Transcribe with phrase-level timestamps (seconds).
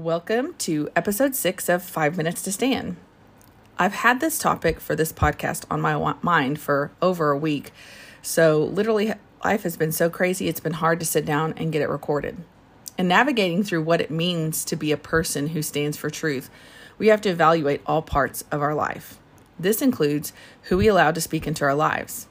[0.00, 2.96] Welcome to episode six of Five Minutes to Stand.
[3.78, 7.70] I've had this topic for this podcast on my mind for over a week.
[8.22, 9.12] So, literally,
[9.44, 12.38] life has been so crazy, it's been hard to sit down and get it recorded.
[12.96, 16.48] And navigating through what it means to be a person who stands for truth,
[16.96, 19.18] we have to evaluate all parts of our life.
[19.58, 20.32] This includes
[20.62, 22.26] who we allow to speak into our lives.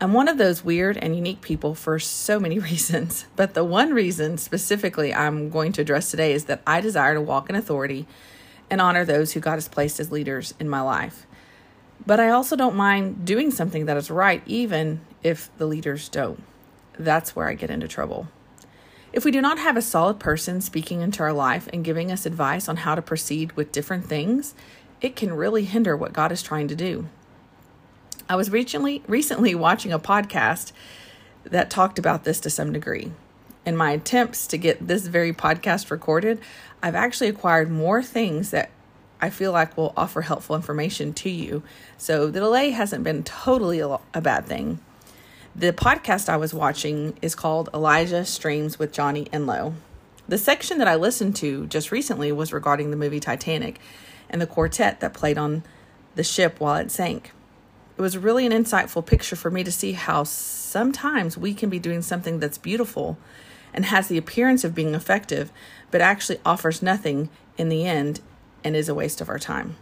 [0.00, 3.92] I'm one of those weird and unique people for so many reasons, but the one
[3.92, 8.06] reason specifically I'm going to address today is that I desire to walk in authority
[8.70, 11.26] and honor those who God has placed as leaders in my life.
[12.06, 16.44] But I also don't mind doing something that is right, even if the leaders don't.
[16.96, 18.28] That's where I get into trouble.
[19.12, 22.24] If we do not have a solid person speaking into our life and giving us
[22.24, 24.54] advice on how to proceed with different things,
[25.00, 27.08] it can really hinder what God is trying to do.
[28.30, 30.72] I was recently recently watching a podcast
[31.44, 33.12] that talked about this to some degree.
[33.64, 36.38] In my attempts to get this very podcast recorded,
[36.82, 38.68] I've actually acquired more things that
[39.18, 41.62] I feel like will offer helpful information to you.
[41.96, 44.80] So the delay hasn't been totally a, bad thing.
[45.56, 49.72] The podcast I was watching is called Elijah Streams with Johnny Enlow.
[50.28, 53.80] The section that I listened to just recently was regarding the movie Titanic
[54.28, 55.62] and the quartet that played on
[56.14, 57.32] the ship while it sank
[57.98, 61.80] it was really an insightful picture for me to see how sometimes we can be
[61.80, 63.18] doing something that's beautiful
[63.74, 65.50] and has the appearance of being effective,
[65.90, 68.20] but actually offers nothing in the end
[68.62, 69.76] and is a waste of our time.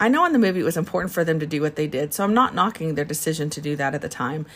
[0.00, 2.14] I know in the movie it was important for them to do what they did,
[2.14, 4.46] so I'm not knocking their decision to do that at the time.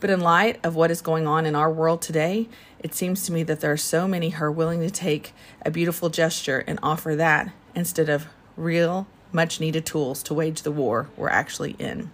[0.00, 3.32] But in light of what is going on in our world today, it seems to
[3.32, 5.34] me that there are so many who are willing to take
[5.66, 10.72] a beautiful gesture and offer that instead of real, much needed tools to wage the
[10.72, 12.10] war we're actually in.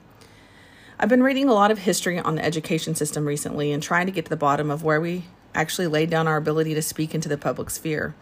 [1.02, 4.12] I've been reading a lot of history on the education system recently and trying to
[4.12, 7.26] get to the bottom of where we actually laid down our ability to speak into
[7.26, 8.14] the public sphere.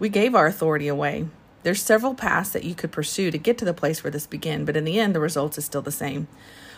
[0.00, 1.28] We gave our authority away.
[1.62, 4.64] There's several paths that you could pursue to get to the place where this began,
[4.64, 6.26] but in the end, the result is still the same.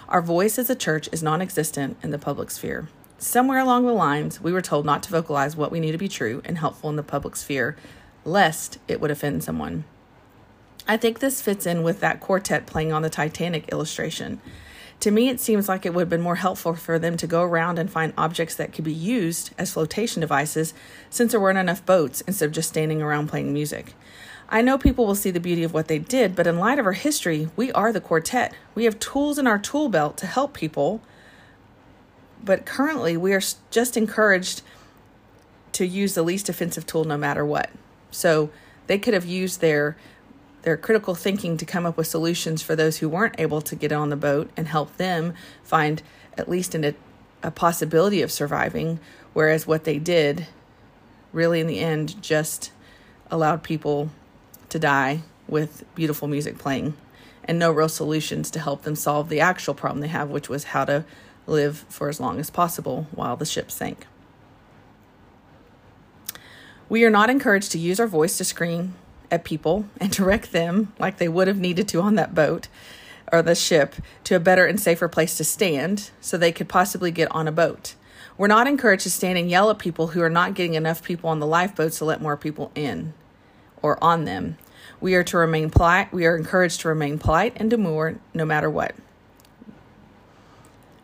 [0.07, 2.91] Our voice as a church is non existent in the public sphere.
[3.17, 6.09] Somewhere along the lines, we were told not to vocalize what we knew to be
[6.09, 7.79] true and helpful in the public sphere,
[8.27, 9.85] lest it would offend someone.
[10.87, 14.43] I think this fits in with that quartet playing on the Titanic illustration.
[15.03, 17.43] To me, it seems like it would have been more helpful for them to go
[17.43, 20.75] around and find objects that could be used as flotation devices
[21.11, 23.95] since there weren't enough boats instead of just standing around playing music.
[24.49, 26.87] I know people will see the beauty of what they did, but in light of
[26.87, 28.55] our history, we are the quartet.
[28.77, 31.01] We have tools in our tool belt to help people,
[32.45, 33.43] but currently we are
[33.73, 34.63] just encouraged
[35.73, 37.71] to use the least offensive tool no matter what.
[38.13, 38.51] So
[38.87, 39.97] they could have used their
[40.63, 43.93] their critical thinking to come up with solutions for those who weren't able to get
[43.93, 46.03] on the boat and help them find
[46.39, 46.95] at least a,
[47.43, 48.99] a possibility of surviving.
[49.33, 50.47] Whereas what they did
[51.33, 52.71] really, in the end, just
[53.31, 54.11] allowed people
[54.69, 56.95] to die with beautiful music playing
[57.45, 60.65] and no real solutions to help them solve the actual problem they have, which was
[60.65, 61.05] how to
[61.47, 64.07] live for as long as possible while the ship sank.
[66.89, 68.95] We are not encouraged to use our voice to scream
[69.33, 72.69] at people and direct them, like they would have needed to on that boat
[73.33, 73.95] or the ship,
[74.25, 77.53] to a better and safer place to stand so they could possibly get on a
[77.53, 77.95] boat.
[78.37, 81.31] We're not encouraged to stand and yell at people who are not getting enough people
[81.31, 83.15] on the lifeboats to let more people in
[83.81, 84.59] or on them.
[85.01, 86.13] We are to remain polite.
[86.13, 88.95] We are encouraged to remain polite and demure no matter what.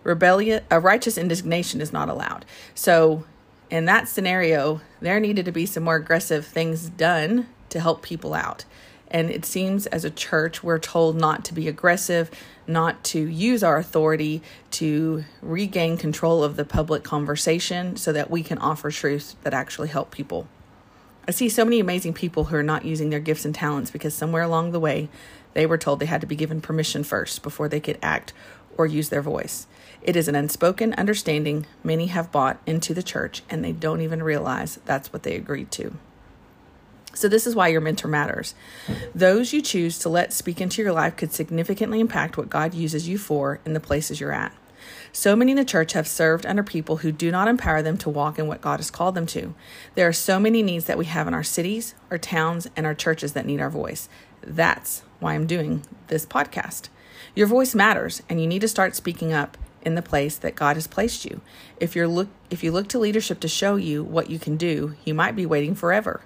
[0.05, 2.45] Rebellion, a righteous indignation is not allowed.
[2.75, 3.25] So,
[3.71, 8.35] in that scenario, there needed to be some more aggressive things done to help people
[8.35, 8.65] out.
[9.11, 12.31] And it seems as a church, we're told not to be aggressive,
[12.67, 14.43] not to use our authority
[14.73, 19.89] to regain control of the public conversation so that we can offer truths that actually
[19.89, 20.47] help people.
[21.27, 24.15] I see so many amazing people who are not using their gifts and talents because
[24.15, 25.09] somewhere along the way
[25.55, 28.33] they were told they had to be given permission first before they could act
[28.77, 29.67] or use their voice.
[30.03, 34.23] It is an unspoken understanding many have bought into the church and they don't even
[34.23, 35.95] realize that's what they agreed to.
[37.15, 38.55] So, this is why your mentor matters.
[39.15, 43.09] Those you choose to let speak into your life could significantly impact what God uses
[43.09, 44.53] you for in the places you're at.
[45.13, 48.11] So many in the church have served under people who do not empower them to
[48.11, 49.55] walk in what God has called them to.
[49.95, 52.95] There are so many needs that we have in our cities, our towns, and our
[52.95, 54.09] churches that need our voice.
[54.43, 56.89] That's why I'm doing this podcast.
[57.35, 60.77] Your voice matters, and you need to start speaking up in the place that God
[60.77, 61.41] has placed you.
[61.79, 64.95] If you look if you look to leadership to show you what you can do,
[65.05, 66.23] you might be waiting forever.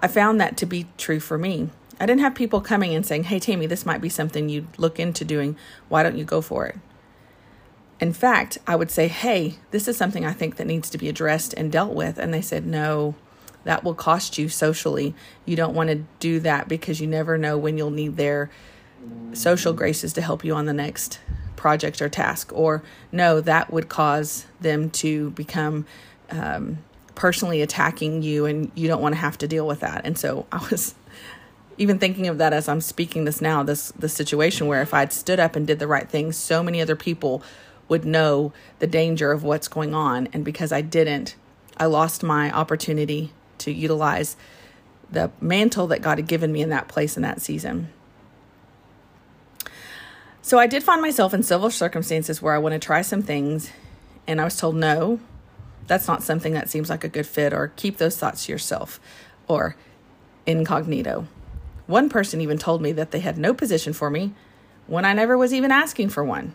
[0.00, 1.70] I found that to be true for me.
[1.98, 5.00] I didn't have people coming and saying, Hey, Tammy, this might be something you'd look
[5.00, 5.56] into doing.
[5.88, 6.76] Why don't you go for it?
[7.98, 11.08] In fact, I would say, Hey, this is something I think that needs to be
[11.08, 12.18] addressed and dealt with.
[12.18, 13.14] And they said, No,
[13.64, 15.14] that will cost you socially.
[15.44, 18.50] You don't want to do that because you never know when you'll need their
[19.32, 21.20] social graces to help you on the next
[21.56, 22.52] project or task.
[22.54, 25.86] Or no, that would cause them to become
[26.30, 26.78] um,
[27.16, 30.02] personally attacking you, and you don't want to have to deal with that.
[30.04, 30.94] And so I was
[31.76, 35.12] even thinking of that as I'm speaking this now, this the situation where if I'd
[35.12, 37.42] stood up and did the right thing, so many other people
[37.88, 40.28] would know the danger of what's going on.
[40.32, 41.34] And because I didn't,
[41.76, 44.36] I lost my opportunity to utilize
[45.10, 47.90] the mantle that God had given me in that place in that season.
[50.42, 53.70] So I did find myself in several circumstances where I want to try some things,
[54.26, 55.20] and I was told, no,
[55.86, 59.00] that's not something that seems like a good fit, or keep those thoughts to yourself,
[59.48, 59.76] or
[60.46, 61.26] incognito.
[61.86, 64.34] One person even told me that they had no position for me
[64.86, 66.54] when I never was even asking for one.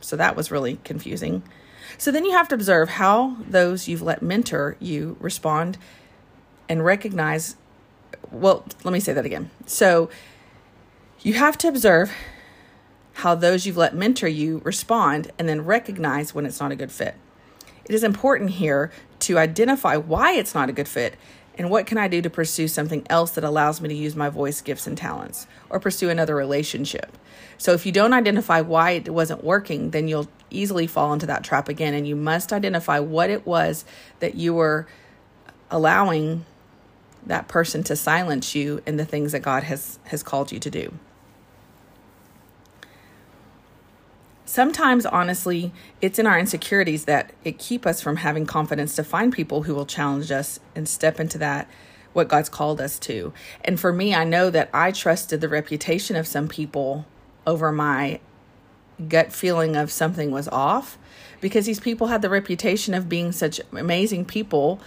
[0.00, 1.42] So that was really confusing.
[1.98, 5.76] So then you have to observe how those you've let mentor you respond
[6.68, 7.56] and recognize.
[8.30, 9.50] Well, let me say that again.
[9.66, 10.08] So
[11.20, 12.12] you have to observe
[13.14, 16.92] how those you've let mentor you respond and then recognize when it's not a good
[16.92, 17.16] fit.
[17.90, 21.16] It is important here to identify why it's not a good fit
[21.58, 24.28] and what can I do to pursue something else that allows me to use my
[24.28, 27.18] voice gifts and talents or pursue another relationship.
[27.58, 31.42] So if you don't identify why it wasn't working, then you'll easily fall into that
[31.42, 33.84] trap again and you must identify what it was
[34.20, 34.86] that you were
[35.68, 36.46] allowing
[37.26, 40.70] that person to silence you in the things that God has has called you to
[40.70, 40.94] do.
[44.50, 49.32] Sometimes, honestly, it's in our insecurities that it keep us from having confidence to find
[49.32, 51.70] people who will challenge us and step into that
[52.14, 53.32] what God's called us to.
[53.64, 57.06] And for me, I know that I trusted the reputation of some people
[57.46, 58.18] over my
[59.08, 60.98] gut feeling of something was off
[61.40, 64.80] because these people had the reputation of being such amazing people,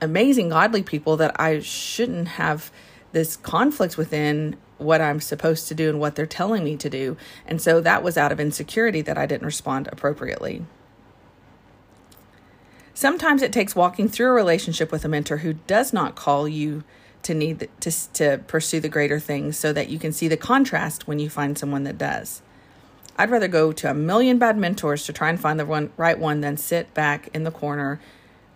[0.00, 2.70] amazing godly people that I shouldn't have
[3.10, 7.16] this conflict within what I'm supposed to do and what they're telling me to do.
[7.46, 10.64] And so that was out of insecurity that I didn't respond appropriately.
[12.92, 16.84] Sometimes it takes walking through a relationship with a mentor who does not call you
[17.22, 21.08] to need to, to pursue the greater things so that you can see the contrast
[21.08, 22.42] when you find someone that does.
[23.16, 26.18] I'd rather go to a million bad mentors to try and find the one right
[26.18, 28.00] one than sit back in the corner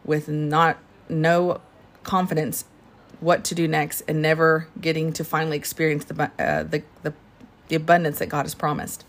[0.05, 0.79] with not
[1.09, 1.61] no
[2.03, 2.65] confidence
[3.20, 7.12] what to do next and never getting to finally experience the, uh, the, the,
[7.69, 9.05] the abundance that God has promised.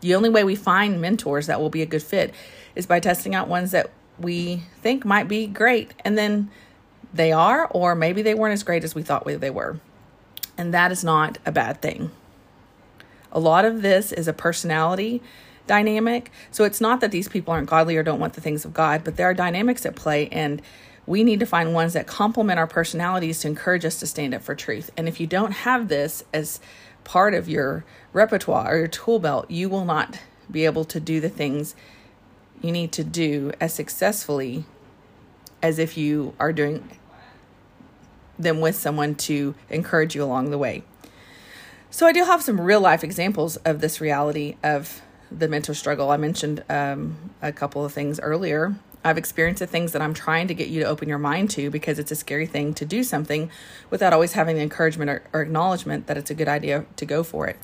[0.00, 2.34] The only way we find mentors that will be a good fit
[2.74, 6.50] is by testing out ones that we think might be great and then
[7.12, 9.80] they are, or maybe they weren't as great as we thought they were.
[10.56, 12.10] And that is not a bad thing.
[13.32, 15.22] A lot of this is a personality
[15.66, 16.30] dynamic.
[16.50, 19.04] So it's not that these people aren't godly or don't want the things of God,
[19.04, 20.28] but there are dynamics at play.
[20.28, 20.60] And
[21.08, 24.42] we need to find ones that complement our personalities to encourage us to stand up
[24.42, 24.90] for truth.
[24.94, 26.60] And if you don't have this as
[27.02, 30.20] part of your repertoire or your tool belt, you will not
[30.50, 31.74] be able to do the things
[32.60, 34.64] you need to do as successfully
[35.62, 36.86] as if you are doing
[38.38, 40.82] them with someone to encourage you along the way.
[41.90, 45.00] So, I do have some real life examples of this reality of
[45.32, 46.10] the mental struggle.
[46.10, 50.48] I mentioned um, a couple of things earlier I've experienced the things that I'm trying
[50.48, 53.02] to get you to open your mind to because it's a scary thing to do
[53.02, 53.50] something
[53.90, 57.22] without always having the encouragement or, or acknowledgement that it's a good idea to go
[57.22, 57.56] for it.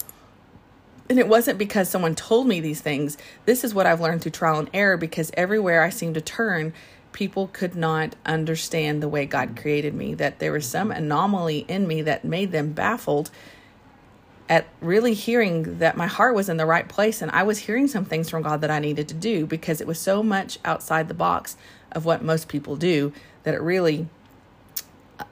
[1.10, 3.18] And it wasn't because someone told me these things.
[3.44, 6.72] This is what I've learned through trial and error because everywhere I seem to turn,
[7.12, 11.86] people could not understand the way God created me, that there was some anomaly in
[11.86, 13.30] me that made them baffled
[14.48, 17.88] at really hearing that my heart was in the right place and I was hearing
[17.88, 21.08] some things from God that I needed to do because it was so much outside
[21.08, 21.56] the box
[21.92, 23.12] of what most people do
[23.44, 24.06] that it really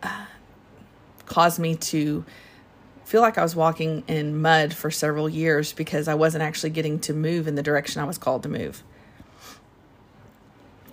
[0.03, 0.27] uh,
[1.27, 2.25] caused me to
[3.05, 6.99] feel like I was walking in mud for several years because I wasn't actually getting
[7.01, 8.83] to move in the direction I was called to move.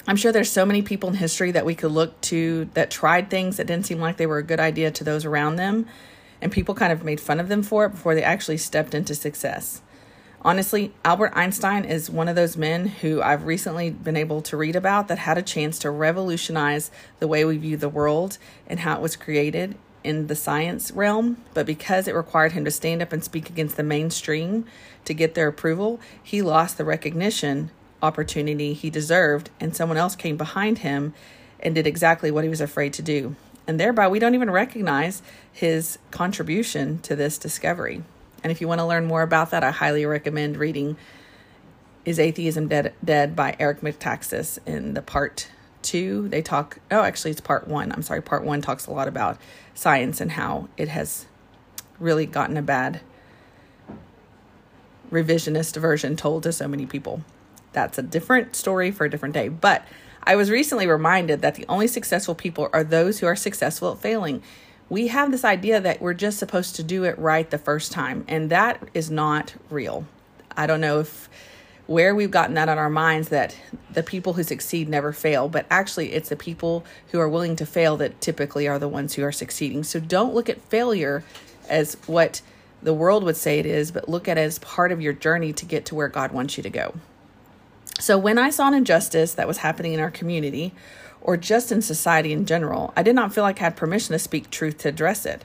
[0.05, 3.29] I'm sure there's so many people in history that we could look to that tried
[3.29, 5.85] things that didn't seem like they were a good idea to those around them
[6.41, 9.15] and people kind of made fun of them for it before they actually stepped into
[9.15, 9.81] success.
[10.41, 14.75] Honestly, Albert Einstein is one of those men who I've recently been able to read
[14.75, 18.95] about that had a chance to revolutionize the way we view the world and how
[18.95, 23.11] it was created in the science realm, but because it required him to stand up
[23.11, 24.63] and speak against the mainstream
[25.03, 27.69] to get their approval, he lost the recognition
[28.01, 31.13] opportunity he deserved, and someone else came behind him
[31.59, 33.35] and did exactly what he was afraid to do
[33.69, 35.21] and thereby we don't even recognize
[35.53, 38.01] his contribution to this discovery.
[38.43, 40.97] And if you want to learn more about that, I highly recommend reading
[42.03, 45.49] Is Atheism Dead, Dead by Eric Metaxas in the part
[45.83, 47.91] two, they talk, oh, actually, it's part one.
[47.91, 49.37] I'm sorry, part one talks a lot about
[49.75, 51.27] science and how it has
[51.99, 53.01] really gotten a bad
[55.11, 57.21] revisionist version told to so many people.
[57.73, 59.47] That's a different story for a different day.
[59.47, 59.85] But
[60.23, 63.99] I was recently reminded that the only successful people are those who are successful at
[63.99, 64.43] failing.
[64.89, 68.25] We have this idea that we're just supposed to do it right the first time,
[68.27, 70.05] and that is not real.
[70.55, 71.29] I don't know if
[71.89, 73.55] where we've gotten that on our minds that
[73.91, 77.65] the people who succeed never fail, but actually it's the people who are willing to
[77.65, 79.83] fail that typically are the ones who are succeeding.
[79.83, 81.23] So don't look at failure
[81.67, 82.41] as what
[82.83, 85.51] the world would say it is, but look at it as part of your journey
[85.53, 86.93] to get to where God wants you to go.
[87.99, 90.73] So when I saw an injustice that was happening in our community,
[91.21, 94.19] or just in society in general, I did not feel like I had permission to
[94.19, 95.43] speak truth to address it.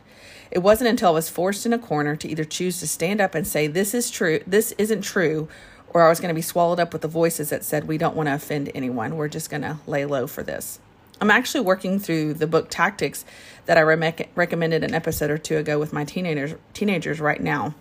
[0.52, 3.34] It wasn't until I was forced in a corner to either choose to stand up
[3.34, 5.49] and say, This is true, this isn't true,
[5.88, 8.14] or I was going to be swallowed up with the voices that said, We don't
[8.14, 9.16] want to offend anyone.
[9.16, 10.78] We're just going to lay low for this.
[11.20, 13.25] I'm actually working through the book Tactics
[13.66, 17.75] that I re- recommended an episode or two ago with my teenagers, teenagers right now.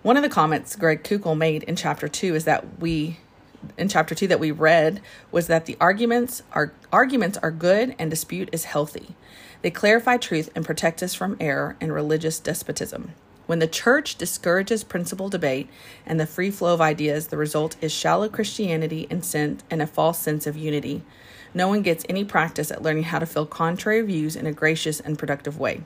[0.00, 3.18] One of the comments Greg Koukl made in chapter two is that we,
[3.76, 5.00] in chapter two that we read,
[5.30, 9.14] was that the arguments are arguments are good and dispute is healthy.
[9.62, 13.12] They clarify truth and protect us from error and religious despotism.
[13.46, 15.70] When the church discourages principled debate
[16.04, 19.86] and the free flow of ideas, the result is shallow Christianity and, sin- and a
[19.86, 21.02] false sense of unity.
[21.54, 25.00] No one gets any practice at learning how to fill contrary views in a gracious
[25.00, 25.82] and productive way.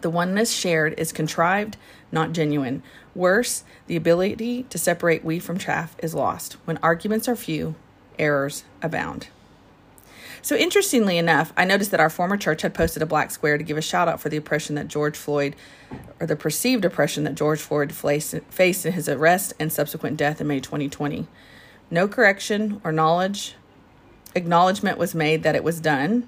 [0.00, 1.76] The oneness shared is contrived,
[2.10, 2.82] not genuine.
[3.14, 6.54] Worse, the ability to separate wheat from chaff is lost.
[6.64, 7.74] When arguments are few,
[8.18, 9.28] errors abound.
[10.42, 13.64] So, interestingly enough, I noticed that our former church had posted a black square to
[13.64, 15.54] give a shout out for the oppression that George Floyd,
[16.18, 20.46] or the perceived oppression that George Floyd faced in his arrest and subsequent death in
[20.46, 21.26] May 2020.
[21.90, 23.54] No correction or knowledge,
[24.34, 26.26] acknowledgement was made that it was done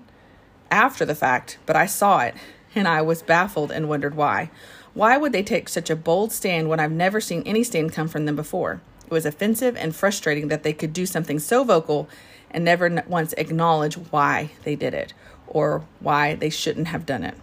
[0.71, 2.35] after the fact, but I saw it
[2.75, 4.51] and I was baffled and wondered why.
[4.95, 8.09] Why would they take such a bold stand when I've never seen any stand come
[8.09, 8.81] from them before?
[9.05, 12.09] It was offensive and frustrating that they could do something so vocal
[12.51, 15.15] and never once acknowledge why they did it
[15.47, 17.35] or why they shouldn't have done it.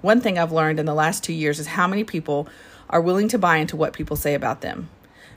[0.00, 2.48] One thing I've learned in the last two years is how many people
[2.88, 4.88] are willing to buy into what people say about them.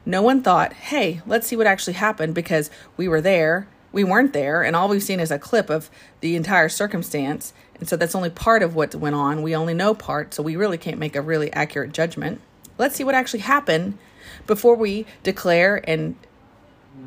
[0.05, 4.33] No one thought, hey, let's see what actually happened because we were there, we weren't
[4.33, 5.89] there, and all we've seen is a clip of
[6.21, 7.53] the entire circumstance.
[7.79, 9.41] And so that's only part of what went on.
[9.41, 12.41] We only know part, so we really can't make a really accurate judgment.
[12.77, 13.97] Let's see what actually happened
[14.45, 16.15] before we declare and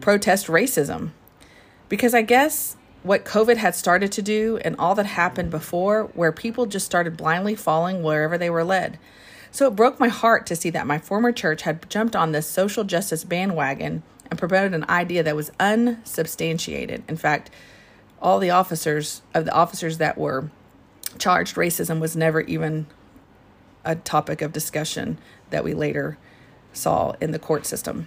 [0.00, 1.10] protest racism.
[1.88, 6.32] Because I guess what COVID had started to do and all that happened before, where
[6.32, 8.98] people just started blindly falling wherever they were led.
[9.50, 12.46] So it broke my heart to see that my former church had jumped on this
[12.46, 17.02] social justice bandwagon and promoted an idea that was unsubstantiated.
[17.06, 17.50] In fact,
[18.18, 20.50] all the officers of the officers that were
[21.18, 22.86] charged racism was never even
[23.84, 25.18] a topic of discussion
[25.50, 26.16] that we later
[26.72, 28.06] saw in the court system.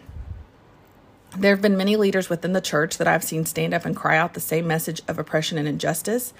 [1.38, 4.18] There have been many leaders within the church that I've seen stand up and cry
[4.18, 6.34] out the same message of oppression and injustice,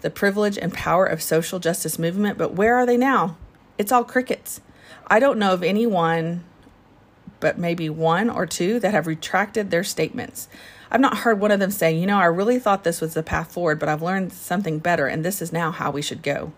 [0.00, 3.36] the privilege and power of social justice movement, but where are they now?
[3.76, 4.62] It's all crickets.
[5.08, 6.42] I don't know of anyone,
[7.46, 10.48] but maybe one or two, that have retracted their statements.
[10.90, 13.22] I've not heard one of them say, you know, I really thought this was the
[13.22, 16.52] path forward, but I've learned something better, and this is now how we should go.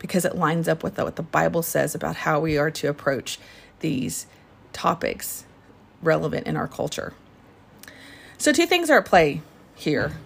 [0.00, 3.38] Because it lines up with what the Bible says about how we are to approach
[3.78, 4.26] these
[4.72, 5.44] topics
[6.02, 7.14] relevant in our culture.
[8.36, 9.42] So, two things are at play
[9.76, 10.16] here.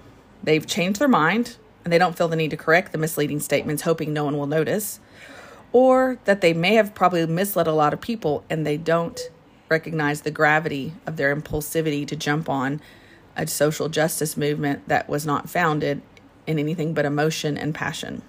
[0.43, 3.83] They've changed their mind and they don't feel the need to correct the misleading statements,
[3.83, 4.99] hoping no one will notice,
[5.73, 9.21] or that they may have probably misled a lot of people and they don't
[9.69, 12.81] recognize the gravity of their impulsivity to jump on
[13.37, 16.03] a social justice movement that was not founded
[16.47, 18.23] in anything but emotion and passion.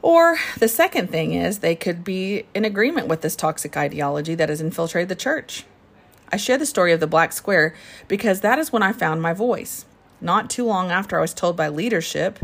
[0.00, 4.48] Or the second thing is they could be in agreement with this toxic ideology that
[4.48, 5.64] has infiltrated the church.
[6.32, 7.74] I share the story of the black square
[8.08, 9.84] because that is when I found my voice.
[10.20, 12.38] Not too long after I was told by leadership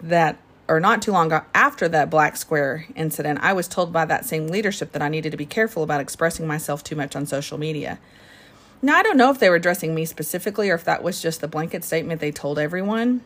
[0.00, 4.24] that, or not too long after that black square incident, I was told by that
[4.24, 7.58] same leadership that I needed to be careful about expressing myself too much on social
[7.58, 7.98] media.
[8.80, 11.40] Now, I don't know if they were addressing me specifically or if that was just
[11.40, 13.22] the blanket statement they told everyone.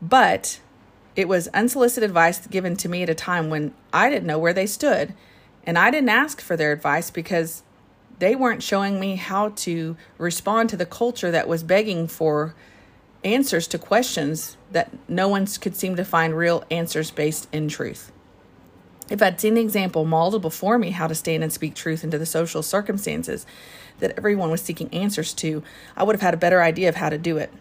[0.00, 0.60] But
[1.16, 4.52] it was unsolicited advice given to me at a time when I didn't know where
[4.52, 5.14] they stood.
[5.64, 7.62] And I didn't ask for their advice because
[8.18, 12.54] they weren't showing me how to respond to the culture that was begging for
[13.24, 18.12] answers to questions that no one could seem to find real answers based in truth.
[19.10, 22.18] If I'd seen the example modeled before me how to stand and speak truth into
[22.18, 23.44] the social circumstances
[23.98, 25.62] that everyone was seeking answers to,
[25.96, 27.52] I would have had a better idea of how to do it.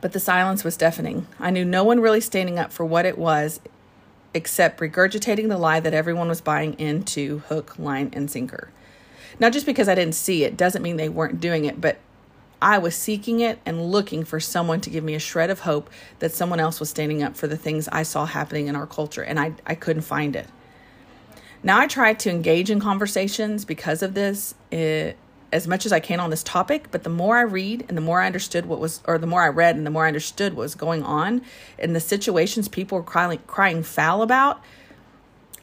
[0.00, 1.26] But the silence was deafening.
[1.38, 3.60] I knew no one really standing up for what it was
[4.34, 8.70] except regurgitating the lie that everyone was buying into hook, line, and sinker.
[9.40, 11.98] Now, just because I didn't see it doesn't mean they weren't doing it, but
[12.60, 15.90] I was seeking it and looking for someone to give me a shred of hope
[16.20, 19.22] that someone else was standing up for the things I saw happening in our culture,
[19.22, 20.46] and I, I couldn't find it.
[21.62, 25.16] Now, I try to engage in conversations because of this it,
[25.52, 28.02] as much as I can on this topic, but the more I read and the
[28.02, 30.54] more I understood what was, or the more I read and the more I understood
[30.54, 31.42] what was going on
[31.78, 34.60] in the situations people were crying, crying foul about,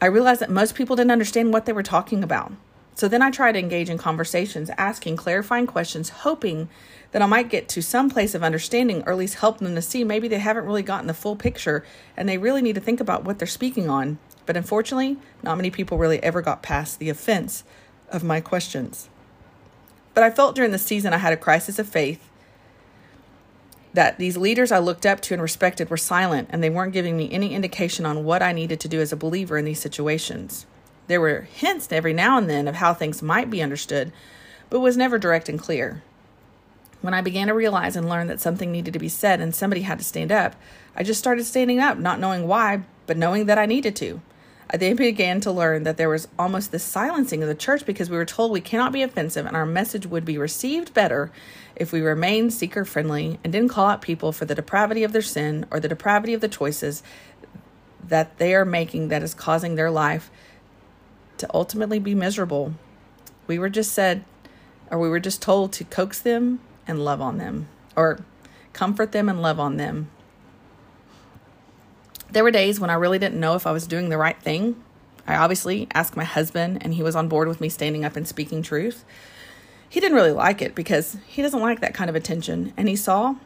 [0.00, 2.52] I realized that most people didn't understand what they were talking about.
[2.94, 6.68] So then I try to engage in conversations, asking clarifying questions, hoping
[7.10, 9.82] that I might get to some place of understanding or at least help them to
[9.82, 11.84] see maybe they haven't really gotten the full picture
[12.16, 14.18] and they really need to think about what they're speaking on.
[14.46, 17.64] But unfortunately, not many people really ever got past the offense
[18.10, 19.08] of my questions.
[20.12, 22.30] But I felt during the season I had a crisis of faith
[23.92, 27.16] that these leaders I looked up to and respected were silent and they weren't giving
[27.16, 30.66] me any indication on what I needed to do as a believer in these situations.
[31.06, 34.12] There were hints every now and then of how things might be understood,
[34.70, 36.02] but was never direct and clear.
[37.00, 39.82] When I began to realize and learn that something needed to be said and somebody
[39.82, 40.56] had to stand up,
[40.96, 44.22] I just started standing up, not knowing why, but knowing that I needed to.
[44.70, 48.08] I then began to learn that there was almost this silencing of the church because
[48.08, 51.30] we were told we cannot be offensive and our message would be received better
[51.76, 55.22] if we remained seeker friendly and didn't call out people for the depravity of their
[55.22, 57.02] sin or the depravity of the choices
[58.02, 60.30] that they are making that is causing their life
[61.38, 62.74] to ultimately be miserable.
[63.46, 64.24] We were just said,
[64.90, 68.24] or we were just told to coax them and love on them, or
[68.72, 70.10] comfort them and love on them.
[72.30, 74.82] There were days when I really didn't know if I was doing the right thing.
[75.26, 78.26] I obviously asked my husband, and he was on board with me standing up and
[78.26, 79.04] speaking truth.
[79.88, 82.96] He didn't really like it because he doesn't like that kind of attention, and he
[82.96, 83.36] saw,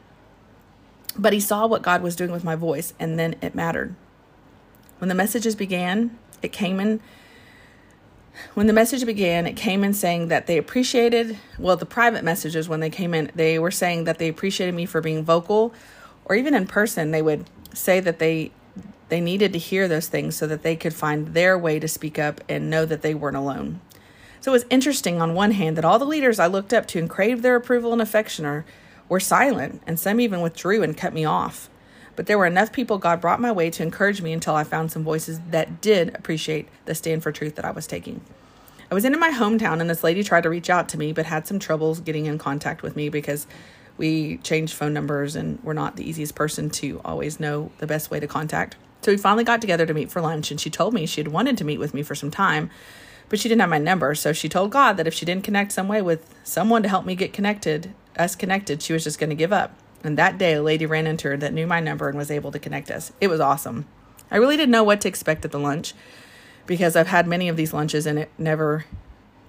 [1.17, 3.95] but he saw what God was doing with my voice, and then it mattered.
[4.99, 7.01] When the messages began, it came in
[8.55, 12.69] when the message began, it came in saying that they appreciated, well, the private messages
[12.69, 15.73] when they came in, they were saying that they appreciated me for being vocal,
[16.25, 18.51] or even in person, they would say that they
[19.09, 22.19] they needed to hear those things so that they could find their way to speak
[22.19, 23.81] up and know that they weren't alone.
[24.41, 26.99] So it was interesting on one hand that all the leaders I looked up to
[26.99, 28.65] and craved their approval and affection
[29.09, 31.71] were silent, and some even withdrew and cut me off.
[32.19, 34.91] But there were enough people God brought my way to encourage me until I found
[34.91, 38.23] some voices that did appreciate the stand for truth that I was taking.
[38.91, 41.27] I was in my hometown and this lady tried to reach out to me, but
[41.27, 43.47] had some troubles getting in contact with me because
[43.99, 48.11] we changed phone numbers and we're not the easiest person to always know the best
[48.11, 48.75] way to contact.
[49.03, 51.29] So we finally got together to meet for lunch, and she told me she had
[51.29, 52.69] wanted to meet with me for some time,
[53.29, 54.17] but she didn't have my number.
[54.17, 57.07] So she told God that if she didn't connect some way with someone to help
[57.07, 59.73] me get connected, us connected, she was just going to give up.
[60.05, 62.53] And that day, a lady ran into her that knew my number and was able
[62.53, 63.13] to connect us.
[63.21, 63.87] It was awesome.
[64.31, 65.95] I really didn't know what to expect at the lunch
[66.67, 68.85] because I've had many of these lunches and it never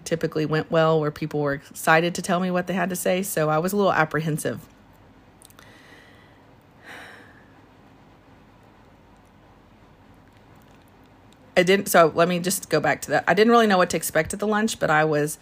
[0.06, 3.22] typically went well where people were excited to tell me what they had to say.
[3.22, 4.68] So I was a little apprehensive.
[11.56, 13.26] I didn't, so let me just go back to that.
[13.28, 15.38] I didn't really know what to expect at the lunch, but I was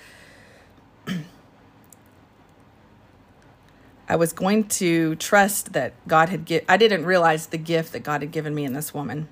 [4.09, 8.03] I was going to trust that God had given, I didn't realize the gift that
[8.03, 9.27] God had given me in this woman.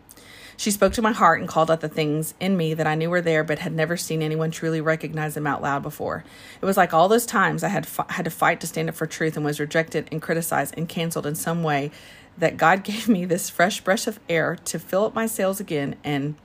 [0.58, 3.10] She spoke to my heart and called out the things in me that I knew
[3.10, 6.24] were there, but had never seen anyone truly recognize them out loud before.
[6.62, 9.06] It was like all those times I had had to fight to stand up for
[9.06, 11.92] truth and was rejected and criticized and canceled in some way.
[12.38, 15.96] That God gave me this fresh breath of air to fill up my sails again
[16.04, 16.36] and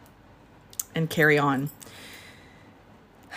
[0.94, 1.70] and carry on.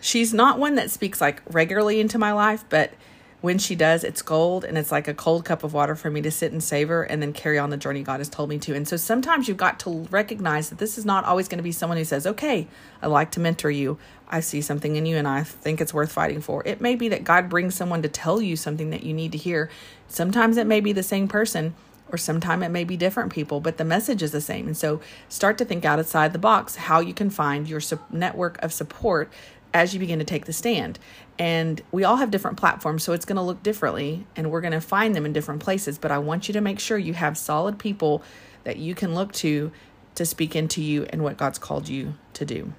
[0.00, 2.92] She's not one that speaks like regularly into my life, but
[3.40, 6.22] when she does, it's gold and it's like a cold cup of water for me
[6.22, 8.74] to sit and savor and then carry on the journey God has told me to.
[8.74, 11.72] And so sometimes you've got to recognize that this is not always going to be
[11.72, 12.66] someone who says, Okay,
[13.02, 13.98] I like to mentor you.
[14.28, 16.66] I see something in you and I think it's worth fighting for.
[16.66, 19.38] It may be that God brings someone to tell you something that you need to
[19.38, 19.70] hear.
[20.08, 21.74] Sometimes it may be the same person
[22.10, 24.66] or sometimes it may be different people, but the message is the same.
[24.66, 28.72] And so start to think outside the box how you can find your network of
[28.72, 29.32] support
[29.76, 30.98] as you begin to take the stand.
[31.38, 34.72] And we all have different platforms, so it's going to look differently, and we're going
[34.72, 35.98] to find them in different places.
[35.98, 38.22] But I want you to make sure you have solid people
[38.64, 39.70] that you can look to
[40.14, 42.72] to speak into you and what God's called you to do.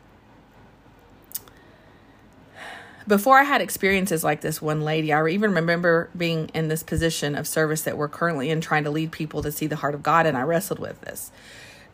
[3.07, 7.36] Before I had experiences like this one lady, I even remember being in this position
[7.36, 10.01] of service that we're currently in, trying to lead people to see the heart of
[10.01, 11.31] God, and I wrestled with this.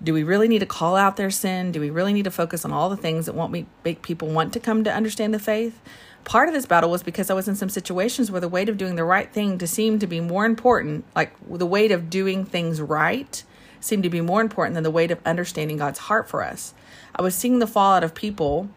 [0.04, 1.72] Do we really need to call out their sin?
[1.72, 4.52] Do we really need to focus on all the things that won't make people want
[4.54, 5.80] to come to understand the faith?
[6.26, 8.78] Part of this battle was because I was in some situations where the weight of
[8.78, 12.44] doing the right thing to seem to be more important, like the weight of doing
[12.44, 13.44] things right
[13.80, 16.74] seemed to be more important than the weight of understanding God's heart for us.
[17.16, 18.70] I was seeing the fallout of people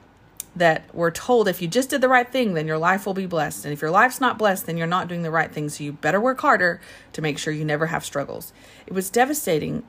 [0.56, 3.26] that were told if you just did the right thing, then your life will be
[3.26, 3.64] blessed.
[3.64, 5.68] And if your life's not blessed, then you're not doing the right thing.
[5.68, 6.80] So you better work harder
[7.12, 8.52] to make sure you never have struggles.
[8.86, 9.84] It was devastating.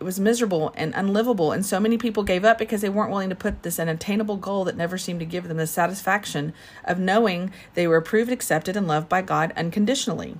[0.00, 1.50] It was miserable and unlivable.
[1.50, 4.64] And so many people gave up because they weren't willing to put this unattainable goal
[4.64, 6.52] that never seemed to give them the satisfaction
[6.84, 10.36] of knowing they were approved, accepted, and loved by God unconditionally.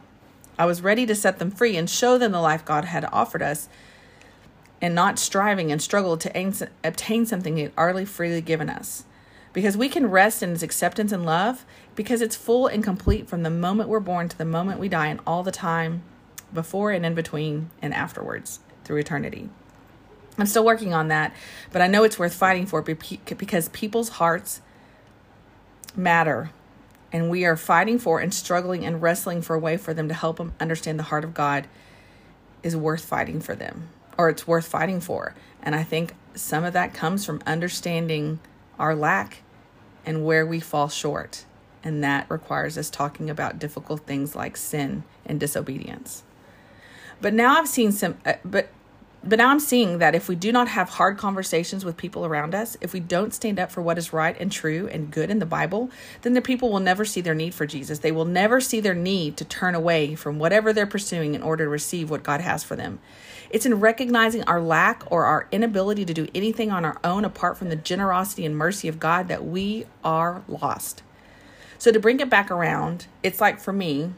[0.59, 3.42] I was ready to set them free and show them the life God had offered
[3.42, 3.68] us
[4.81, 6.53] and not striving and struggle to
[6.85, 9.05] obtain something He had already freely given us
[9.53, 11.64] because we can rest in his acceptance and love
[11.97, 15.09] because it's full and complete from the moment we're born to the moment we die
[15.09, 16.03] and all the time
[16.53, 19.51] before and in between and afterwards through eternity.
[20.38, 21.35] I'm still working on that,
[21.70, 24.62] but I know it's worth fighting for because people's hearts
[25.94, 26.51] matter.
[27.12, 30.14] And we are fighting for and struggling and wrestling for a way for them to
[30.14, 31.66] help them understand the heart of God
[32.62, 35.35] is worth fighting for them, or it's worth fighting for.
[35.62, 38.40] And I think some of that comes from understanding
[38.79, 39.42] our lack
[40.07, 41.44] and where we fall short.
[41.85, 46.22] And that requires us talking about difficult things like sin and disobedience.
[47.20, 48.68] But now I've seen some, uh, but
[49.24, 52.54] but now I'm seeing that if we do not have hard conversations with people around
[52.54, 55.40] us, if we don't stand up for what is right and true and good in
[55.40, 55.90] the Bible,
[56.22, 57.98] then the people will never see their need for Jesus.
[57.98, 61.64] They will never see their need to turn away from whatever they're pursuing in order
[61.64, 63.00] to receive what God has for them.
[63.50, 67.57] It's in recognizing our lack or our inability to do anything on our own apart
[67.57, 71.02] from the generosity and mercy of God that we are lost.
[71.78, 74.12] So, to bring it back around, it's like for me,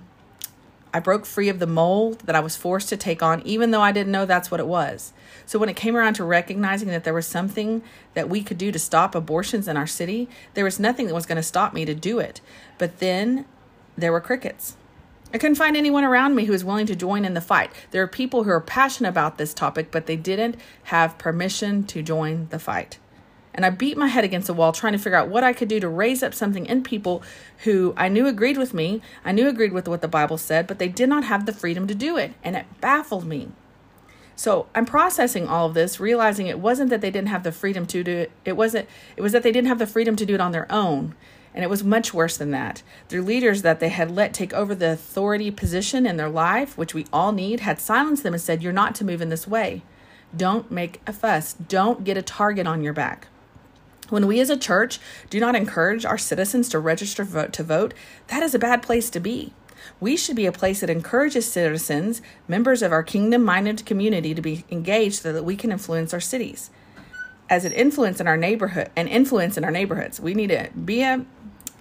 [0.93, 3.81] I broke free of the mold that I was forced to take on, even though
[3.81, 5.13] I didn't know that's what it was.
[5.47, 7.83] So, when it came around to recognizing that there was something
[8.15, 11.27] that we could do to stop abortions in our city, there was nothing that was
[11.27, 12.41] going to stop me to do it.
[12.79, 13.45] But then
[13.97, 14.77] there were crickets.
[15.33, 17.71] I couldn't find anyone around me who was willing to join in the fight.
[17.93, 22.03] There are people who are passionate about this topic, but they didn't have permission to
[22.03, 22.99] join the fight.
[23.53, 25.69] And I beat my head against the wall trying to figure out what I could
[25.69, 27.23] do to raise up something in people
[27.65, 30.79] who I knew agreed with me, I knew agreed with what the Bible said, but
[30.79, 32.33] they did not have the freedom to do it.
[32.45, 33.49] And it baffled me.
[34.37, 37.85] So I'm processing all of this, realizing it wasn't that they didn't have the freedom
[37.87, 38.33] to do it.
[38.45, 40.71] It wasn't, it was that they didn't have the freedom to do it on their
[40.73, 41.15] own.
[41.53, 42.83] And it was much worse than that.
[43.09, 46.95] Their leaders that they had let take over the authority position in their life, which
[46.95, 49.83] we all need, had silenced them and said, You're not to move in this way.
[50.35, 51.53] Don't make a fuss.
[51.53, 53.27] Don't get a target on your back.
[54.11, 54.99] When we as a church
[55.31, 57.95] do not encourage our citizens to register vote to vote,
[58.27, 59.53] that is a bad place to be.
[59.99, 64.43] We should be a place that encourages citizens, members of our kingdom minded community, to
[64.43, 66.71] be engaged so that we can influence our cities.
[67.49, 71.03] As an influence in our neighborhood and influence in our neighborhoods, we need to be
[71.03, 71.25] a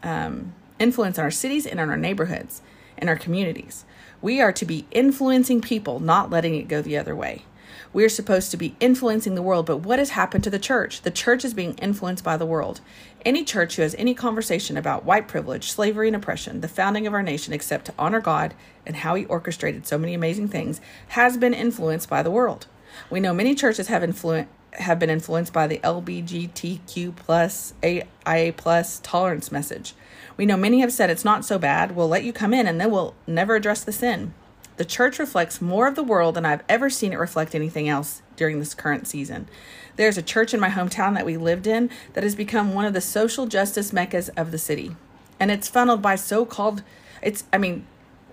[0.04, 2.62] um, influence in our cities and in our neighborhoods
[2.98, 3.86] and our communities.
[4.22, 7.44] We are to be influencing people, not letting it go the other way.
[7.92, 11.02] We are supposed to be influencing the world, but what has happened to the church?
[11.02, 12.82] The church is being influenced by the world.
[13.26, 17.14] Any church who has any conversation about white privilege, slavery, and oppression, the founding of
[17.14, 18.54] our nation, except to honor God
[18.86, 22.68] and how He orchestrated so many amazing things, has been influenced by the world.
[23.10, 29.00] We know many churches have influenced have been influenced by the LBGTQ plus AIA plus
[29.00, 29.96] tolerance message.
[30.38, 32.80] We know many have said it's not so bad, we'll let you come in and
[32.80, 34.34] then we'll never address the sin.
[34.80, 38.22] The church reflects more of the world than I've ever seen it reflect anything else
[38.38, 39.50] during this current season.
[39.98, 42.94] There's a church in my hometown that we lived in that has become one of
[42.94, 44.96] the social justice meccas of the city.
[45.38, 46.82] And it's funneled by so called,
[47.22, 47.86] it's, I mean,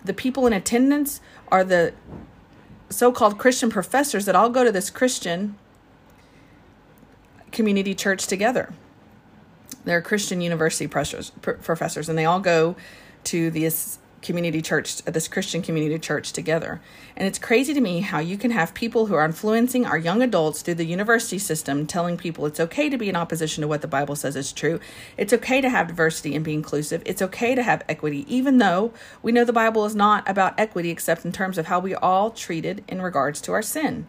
[0.05, 1.95] the people in attendance are the
[2.91, 5.57] so called Christian professors that all go to this Christian
[7.51, 8.73] community church together.
[9.85, 12.77] They're Christian university professors, and they all go
[13.25, 16.83] to this community church, this Christian community church together.
[17.17, 20.21] And it's crazy to me how you can have people who are influencing our young
[20.21, 23.81] adults through the university system, telling people it's okay to be in opposition to what
[23.81, 24.81] the Bible says is true.
[25.17, 27.03] It's okay to have diversity and be inclusive.
[27.07, 30.91] It's okay to have equity, even though we know the Bible is not about equity
[30.91, 34.07] except in terms of how we all treated in regards to our sin.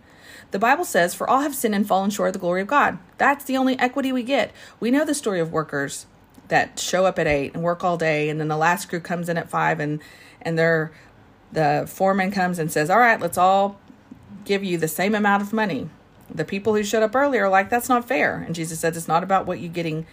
[0.51, 2.97] The Bible says, For all have sinned and fallen short of the glory of God.
[3.17, 4.51] That's the only equity we get.
[4.79, 6.05] We know the story of workers
[6.47, 9.29] that show up at eight and work all day, and then the last crew comes
[9.29, 10.01] in at five, and
[10.41, 10.91] and their
[11.51, 13.79] the foreman comes and says, "All right, let's all
[14.45, 15.89] give you the same amount of money."
[16.33, 19.07] The people who showed up earlier are like, "That's not fair." And Jesus says, "It's
[19.07, 20.05] not about what you getting.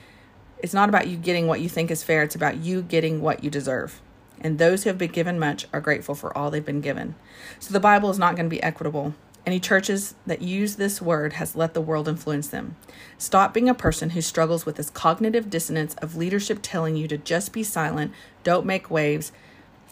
[0.59, 2.23] It's not about you getting what you think is fair.
[2.23, 4.01] It's about you getting what you deserve."
[4.40, 7.14] And those who have been given much are grateful for all they've been given.
[7.59, 9.14] So the Bible is not going to be equitable
[9.46, 12.76] Any churches that use this word has let the world influence them.
[13.18, 17.18] Stop being a person who struggles with this cognitive dissonance of leadership telling you to
[17.18, 19.33] just be silent, don't make waves,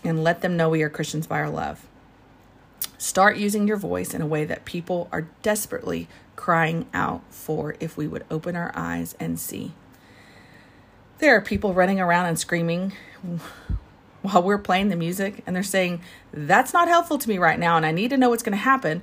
[0.02, 1.86] and let them know we are Christians by our love.
[2.96, 7.96] Start using your voice in a way that people are desperately crying out for if
[7.96, 9.72] we would open our eyes and see.
[11.18, 12.92] There are people running around and screaming
[14.22, 16.00] while we're playing the music, and they're saying,
[16.32, 18.56] That's not helpful to me right now, and I need to know what's going to
[18.56, 19.02] happen.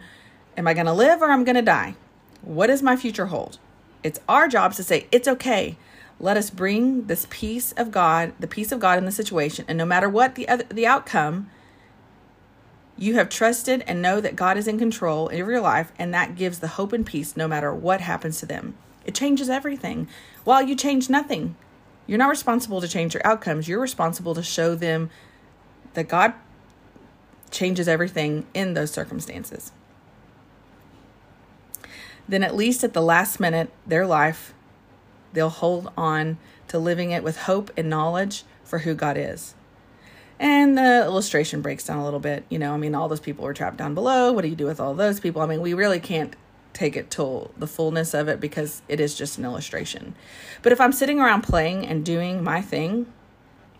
[0.59, 1.95] Am I going to live or I'm going to die?
[2.41, 3.59] What does my future hold?
[4.03, 5.77] It's our job to say, It's okay.
[6.19, 9.77] Let us bring this peace of God, the peace of God in the situation, and
[9.77, 11.49] no matter what the other, the outcome,
[12.97, 16.35] you have trusted and know that God is in control of your life, and that
[16.35, 18.75] gives the hope and peace no matter what happens to them.
[19.05, 20.09] It changes everything.
[20.43, 21.55] While you change nothing,
[22.05, 23.69] you're not responsible to change your outcomes.
[23.69, 25.09] You're responsible to show them
[25.93, 26.33] that God
[27.49, 29.71] changes everything in those circumstances.
[32.29, 34.53] Then, at least at the last minute, their life,
[35.33, 36.37] they'll hold on
[36.67, 39.55] to living it with hope and knowledge for who God is.
[40.39, 42.45] And the illustration breaks down a little bit.
[42.47, 44.31] You know, I mean, all those people were trapped down below.
[44.31, 45.41] What do you do with all those people?
[45.41, 46.35] I mean, we really can't
[46.71, 50.13] take it to the fullness of it because it is just an illustration.
[50.61, 53.11] But if I'm sitting around playing and doing my thing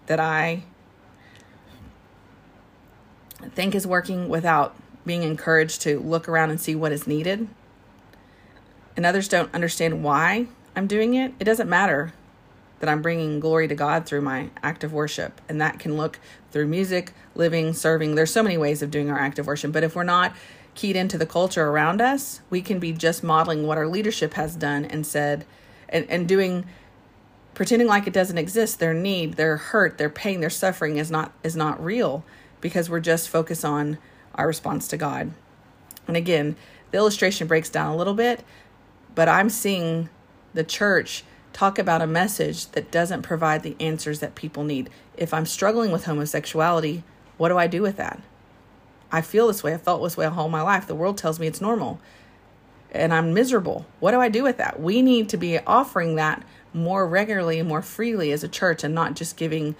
[0.08, 0.64] that I
[3.52, 7.48] think is working without being encouraged to look around and see what is needed,
[8.96, 12.14] and others don't understand why I'm doing it, it doesn't matter
[12.80, 15.42] that I'm bringing glory to God through my act of worship.
[15.50, 16.20] And that can look
[16.52, 18.16] through music, living, serving.
[18.16, 19.72] There's so many ways of doing our act of worship.
[19.72, 20.34] But if we're not
[20.76, 24.56] keyed into the culture around us, we can be just modeling what our leadership has
[24.56, 25.46] done and said,
[25.90, 26.66] and, and doing,
[27.54, 28.80] pretending like it doesn't exist.
[28.80, 32.24] Their need, their hurt, their pain, their suffering is not is not real
[32.62, 33.98] because we're just focused on
[34.36, 35.34] our response to God.
[36.08, 36.56] And again,
[36.92, 38.44] the illustration breaks down a little bit,
[39.20, 40.08] but I'm seeing
[40.54, 44.90] the church talk about a message that doesn't provide the answers that people need.
[45.18, 47.04] If I'm struggling with homosexuality,
[47.36, 48.22] what do I do with that?
[49.12, 49.74] I feel this way.
[49.74, 50.88] I felt this way all my life.
[50.88, 52.00] The world tells me it's normal
[52.92, 53.86] and I'm miserable.
[54.00, 54.80] What do I do with that?
[54.80, 56.42] We need to be offering that
[56.74, 59.76] more regularly and more freely as a church and not just giving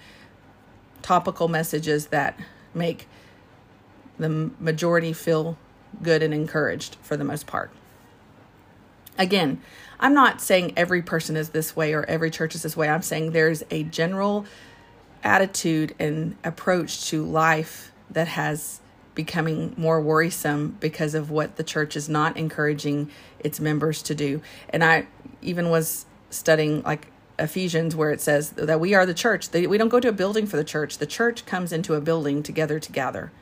[1.00, 2.38] topical messages that
[2.74, 3.08] make
[4.18, 5.56] the majority feel
[6.02, 7.70] good and encouraged for the most part.
[9.18, 9.60] Again,
[9.98, 12.88] I'm not saying every person is this way or every church is this way.
[12.88, 14.46] I'm saying there's a general
[15.22, 18.80] attitude and approach to life that has
[19.14, 24.40] becoming more worrisome because of what the church is not encouraging its members to do.
[24.70, 25.06] And I
[25.42, 29.52] even was studying like Ephesians where it says that we are the church.
[29.52, 30.98] We don't go to a building for the church.
[30.98, 33.32] The church comes into a building together to gather.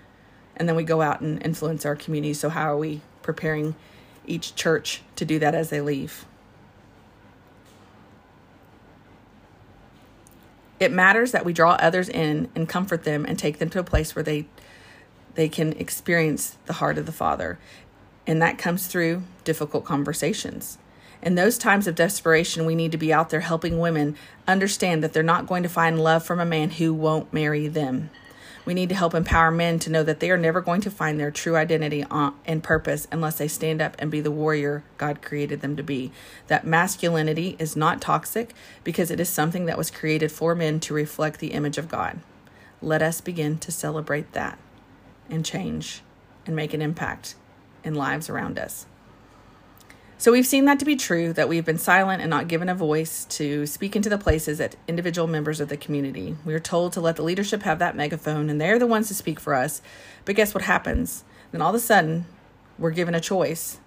[0.57, 2.35] And then we go out and influence our community.
[2.35, 3.77] So how are we preparing
[4.29, 6.25] each church to do that as they leave?
[10.81, 13.85] It matters that we draw others in and comfort them and take them to a
[13.85, 14.47] place where they
[15.35, 17.61] they can experience the heart of the Father.
[18.27, 20.79] And that comes through difficult conversations.
[21.23, 24.17] In those times of desperation, we need to be out there helping women
[24.49, 28.11] understand that they're not going to find love from a man who won't marry them.
[28.69, 31.19] We need to help empower men to know that they are never going to find
[31.19, 35.23] their true identity uh, and purpose unless they stand up and be the warrior God
[35.23, 36.13] created them to be.
[36.49, 38.53] That masculinity is not toxic
[38.85, 42.21] because it is something that was created for men to reflect the image of God.
[42.83, 44.59] Let us begin to celebrate that
[45.31, 46.03] and change
[46.45, 47.37] and make an impact
[47.83, 48.85] in lives around us.
[50.21, 52.75] So we've seen that to be true, that we've been silent and not given a
[52.75, 56.37] voice to speak into the places that individual members of the community.
[56.45, 59.15] We are told to let the leadership have that megaphone and they're the ones to
[59.15, 59.81] speak for us.
[60.25, 61.23] But guess what happens?
[61.53, 62.27] Then all of a sudden,
[62.79, 63.79] we're given a choice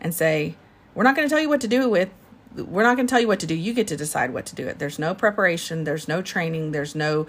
[0.00, 0.54] and say,
[0.94, 2.10] we're not going to tell you what to do with
[2.54, 3.54] we're not going to tell you what to do.
[3.54, 4.78] You get to decide what to do it.
[4.78, 7.26] There's no preparation, there's no training, there's no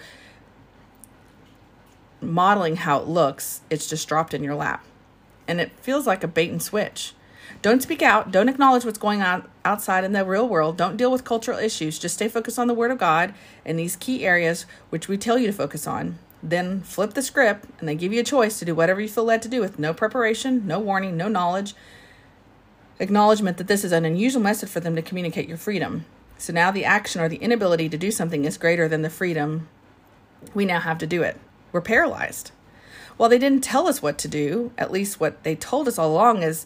[2.20, 4.84] modeling how it looks, it's just dropped in your lap.
[5.48, 7.14] And it feels like a bait and switch.
[7.62, 8.32] Don't speak out.
[8.32, 10.78] Don't acknowledge what's going on outside in the real world.
[10.78, 12.00] Don't deal with cultural issues.
[12.00, 13.34] Just stay focused on the Word of God
[13.66, 16.18] in these key areas which we tell you to focus on.
[16.44, 19.26] Then flip the script and they give you a choice to do whatever you feel
[19.26, 21.76] led to do with no preparation, no warning, no knowledge.
[23.00, 26.06] Acknowledgement that this is an unusual method for them to communicate your freedom.
[26.38, 29.68] So now the action or the inability to do something is greater than the freedom
[30.54, 31.38] we now have to do it.
[31.72, 32.52] We're paralyzed.
[33.18, 34.72] Well, they didn't tell us what to do.
[34.78, 36.66] At least what they told us all along is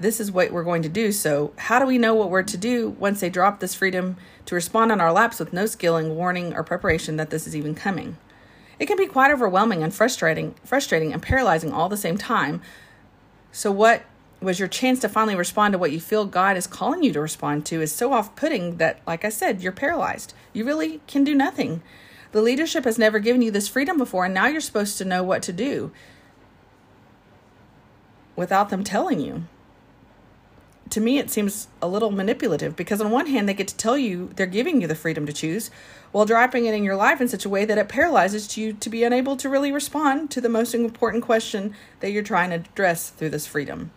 [0.00, 1.12] this is what we're going to do.
[1.12, 4.54] So, how do we know what we're to do once they drop this freedom to
[4.54, 8.16] respond on our laps with no skilling, warning, or preparation that this is even coming?
[8.78, 12.60] It can be quite overwhelming and frustrating, frustrating and paralyzing all the same time.
[13.52, 14.02] So, what
[14.40, 17.20] was your chance to finally respond to what you feel God is calling you to
[17.20, 20.34] respond to is so off putting that, like I said, you're paralyzed.
[20.52, 21.82] You really can do nothing.
[22.32, 25.22] The leadership has never given you this freedom before, and now you're supposed to know
[25.22, 25.92] what to do
[28.36, 29.44] without them telling you.
[30.90, 33.96] To me, it seems a little manipulative because, on one hand, they get to tell
[33.96, 35.70] you they're giving you the freedom to choose
[36.12, 38.90] while dropping it in your life in such a way that it paralyzes you to
[38.90, 43.10] be unable to really respond to the most important question that you're trying to address
[43.10, 43.90] through this freedom.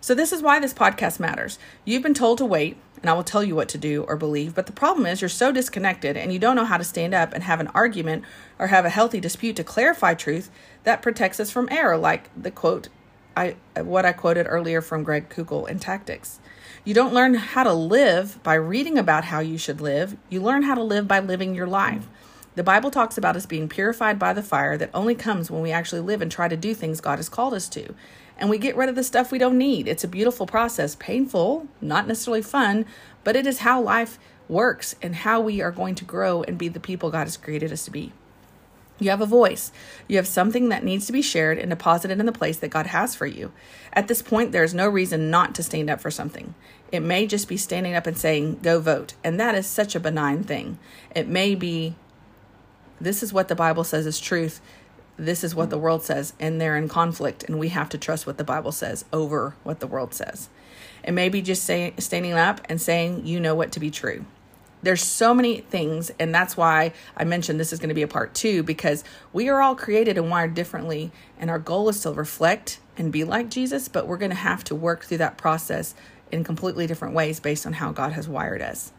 [0.00, 1.58] So, this is why this podcast matters.
[1.84, 4.54] You've been told to wait, and I will tell you what to do or believe,
[4.54, 7.32] but the problem is you're so disconnected and you don't know how to stand up
[7.32, 8.24] and have an argument
[8.58, 10.50] or have a healthy dispute to clarify truth
[10.84, 12.88] that protects us from error, like the quote
[13.36, 16.40] I what I quoted earlier from Greg Koukl in Tactics.
[16.84, 20.16] You don't learn how to live by reading about how you should live.
[20.28, 22.06] You learn how to live by living your life.
[22.56, 25.72] The Bible talks about us being purified by the fire that only comes when we
[25.72, 27.94] actually live and try to do things God has called us to
[28.36, 29.86] and we get rid of the stuff we don't need.
[29.86, 32.84] It's a beautiful process, painful, not necessarily fun,
[33.22, 34.18] but it is how life
[34.48, 37.72] works and how we are going to grow and be the people God has created
[37.72, 38.12] us to be.
[39.04, 39.70] You have a voice.
[40.08, 42.86] You have something that needs to be shared and deposited in the place that God
[42.88, 43.52] has for you.
[43.92, 46.54] At this point, there is no reason not to stand up for something.
[46.90, 49.14] It may just be standing up and saying, Go vote.
[49.22, 50.78] And that is such a benign thing.
[51.14, 51.94] It may be,
[53.00, 54.60] This is what the Bible says is truth
[55.16, 58.26] this is what the world says, and they're in conflict, and we have to trust
[58.26, 60.48] what the Bible says over what the world says.
[61.04, 64.24] It may be just say, standing up and saying, you know what to be true.
[64.84, 68.06] There's so many things, and that's why I mentioned this is going to be a
[68.06, 72.12] part two because we are all created and wired differently, and our goal is to
[72.12, 75.94] reflect and be like Jesus, but we're going to have to work through that process
[76.30, 78.92] in completely different ways based on how God has wired us.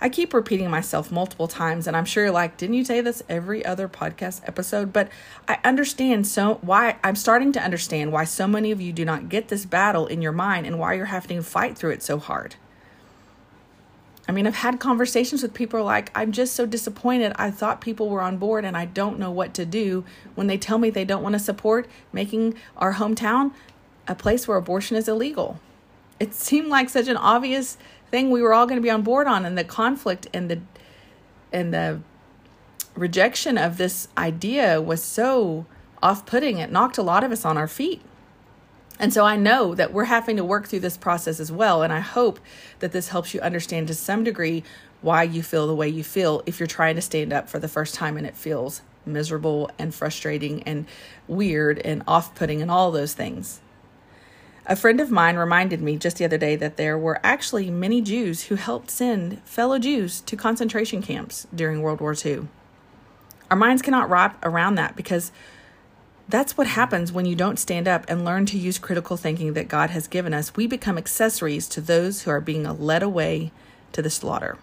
[0.00, 3.24] I keep repeating myself multiple times, and I'm sure you're like, didn't you say this
[3.28, 4.92] every other podcast episode?
[4.92, 5.08] But
[5.48, 9.28] I understand so why I'm starting to understand why so many of you do not
[9.28, 12.20] get this battle in your mind and why you're having to fight through it so
[12.20, 12.54] hard.
[14.28, 17.32] I mean, I've had conversations with people like, I'm just so disappointed.
[17.36, 20.58] I thought people were on board and I don't know what to do when they
[20.58, 23.52] tell me they don't want to support making our hometown
[24.08, 25.60] a place where abortion is illegal.
[26.18, 27.78] It seemed like such an obvious
[28.10, 30.60] thing we were all going to be on board on and the conflict and the
[31.52, 32.00] and the
[32.94, 35.66] rejection of this idea was so
[36.02, 38.00] off-putting it knocked a lot of us on our feet
[38.98, 41.82] and so I know that we're having to work through this process as well.
[41.82, 42.40] And I hope
[42.78, 44.64] that this helps you understand to some degree
[45.02, 47.68] why you feel the way you feel if you're trying to stand up for the
[47.68, 50.86] first time and it feels miserable and frustrating and
[51.28, 53.60] weird and off putting and all those things.
[54.68, 58.00] A friend of mine reminded me just the other day that there were actually many
[58.00, 62.48] Jews who helped send fellow Jews to concentration camps during World War II.
[63.48, 65.30] Our minds cannot wrap around that because
[66.28, 69.68] that's what happens when you don't stand up and learn to use critical thinking that
[69.68, 70.56] God has given us.
[70.56, 73.52] We become accessories to those who are being led away
[73.92, 74.58] to the slaughter.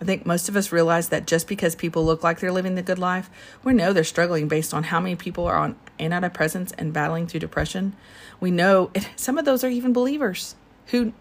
[0.00, 2.82] I think most of us realize that just because people look like they're living the
[2.82, 3.30] good life,
[3.62, 7.40] we know they're struggling based on how many people are on antidepressants and battling through
[7.40, 7.94] depression.
[8.40, 10.56] We know it, some of those are even believers
[10.86, 11.12] who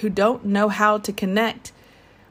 [0.00, 1.70] who don't know how to connect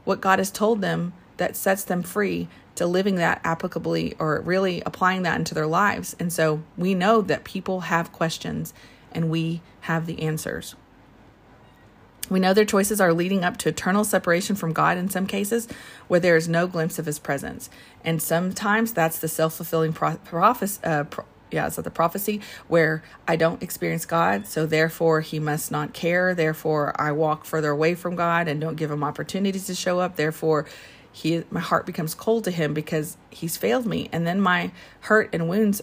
[0.04, 4.82] what God has told them that sets them free to living that applicably or really
[4.86, 6.16] applying that into their lives.
[6.20, 8.74] And so we know that people have questions
[9.12, 10.76] and we have the answers.
[12.30, 15.68] We know their choices are leading up to eternal separation from God in some cases,
[16.08, 17.70] where there is no glimpse of His presence,
[18.04, 20.80] and sometimes that's the self fulfilling pro- prophecy.
[20.84, 25.70] Uh, pro- yeah, so the prophecy where I don't experience God, so therefore He must
[25.70, 26.34] not care.
[26.34, 30.16] Therefore, I walk further away from God and don't give Him opportunities to show up.
[30.16, 30.66] Therefore,
[31.14, 34.72] he my heart becomes cold to Him because He's failed me, and then my
[35.02, 35.82] hurt and wounds,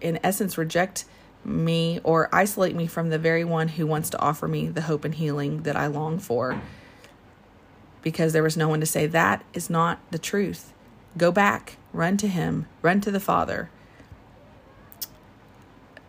[0.00, 1.04] in essence, reject
[1.44, 5.04] me or isolate me from the very one who wants to offer me the hope
[5.04, 6.60] and healing that I long for
[8.04, 10.72] because there was no one to say that is not the truth.
[11.16, 13.70] Go back, run to him, run to the Father.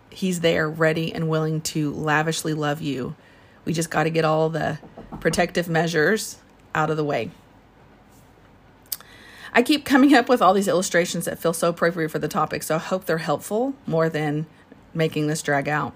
[0.09, 3.15] He's there ready and willing to lavishly love you.
[3.63, 4.79] We just got to get all the
[5.19, 6.37] protective measures
[6.73, 7.31] out of the way.
[9.55, 12.61] I keep coming up with all these illustrations that feel so appropriate for the topic,
[12.61, 14.47] so I hope they're helpful more than
[14.93, 15.93] making this drag out.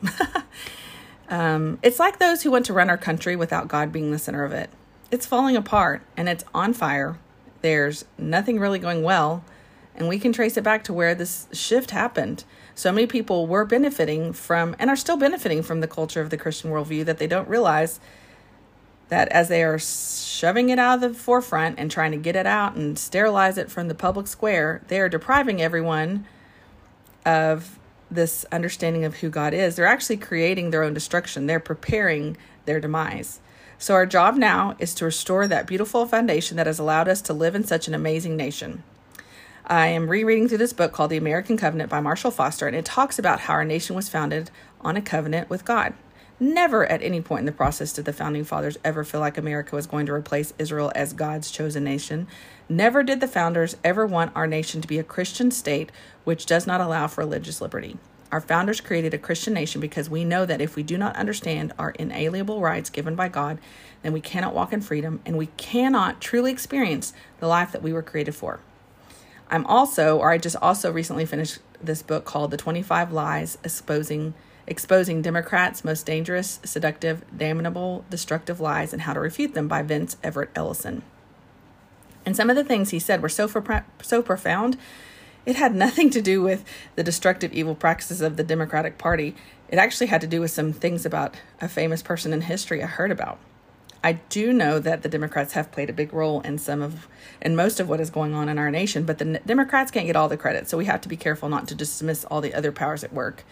[1.30, 4.46] um, it's like those who want to run our country without God being the center
[4.46, 4.70] of it.
[5.12, 7.20] It's falling apart and it's on fire.
[7.62, 9.44] There's nothing really going well,
[9.94, 12.46] and we can trace it back to where this shift happened.
[12.76, 16.38] So many people were benefiting from and are still benefiting from the culture of the
[16.38, 18.00] Christian worldview that they don't realize
[19.10, 22.46] that as they are shoving it out of the forefront and trying to get it
[22.46, 26.26] out and sterilize it from the public square, they are depriving everyone
[27.26, 27.80] of
[28.12, 31.46] this understanding of who God is, they're actually creating their own destruction.
[31.46, 33.40] They're preparing their demise.
[33.78, 37.34] So, our job now is to restore that beautiful foundation that has allowed us to
[37.34, 38.84] live in such an amazing nation.
[39.66, 42.86] I am rereading through this book called The American Covenant by Marshall Foster, and it
[42.86, 44.50] talks about how our nation was founded
[44.82, 45.94] on a covenant with God.
[46.42, 49.76] Never at any point in the process did the founding fathers ever feel like America
[49.76, 52.28] was going to replace Israel as God's chosen nation.
[52.70, 55.92] Never did the founders ever want our nation to be a Christian state
[56.24, 57.98] which does not allow for religious liberty.
[58.32, 61.74] Our founders created a Christian nation because we know that if we do not understand
[61.78, 63.60] our inalienable rights given by God,
[64.02, 67.92] then we cannot walk in freedom and we cannot truly experience the life that we
[67.92, 68.62] were created for.
[69.50, 74.36] I'm also, or I just also recently finished this book called The 25 Lies Exposing
[74.70, 80.16] Exposing Democrats' Most Dangerous, Seductive, Damnable, Destructive Lies and How to Refute Them by Vince
[80.24, 81.02] Everett Ellison.
[82.24, 83.52] And some of the things he said were so,
[84.04, 84.78] so profound,
[85.46, 86.64] it had nothing to do with
[86.96, 89.36] the destructive evil practices of the Democratic Party.
[89.70, 92.88] It actually had to do with some things about a famous person in history I
[92.88, 93.40] heard about.
[94.04, 97.08] I do know that the Democrats have played a big role in some of
[97.42, 100.16] and most of what is going on in our nation, but the Democrats can't get
[100.16, 100.70] all the credit.
[100.70, 103.44] So we have to be careful not to dismiss all the other powers at work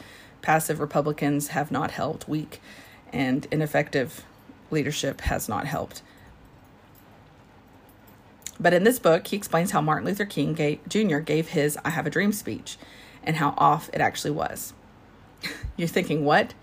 [0.48, 2.62] passive Republicans have not helped, weak
[3.12, 4.24] and ineffective
[4.72, 6.02] leadership has not helped.
[8.58, 11.18] But in this book, he explains how Martin Luther King gave, Jr.
[11.18, 12.78] gave his I Have a Dream speech
[13.24, 14.74] and how off it actually was.
[15.76, 16.54] You're thinking, what?